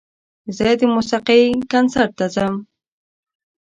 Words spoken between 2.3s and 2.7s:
ځم.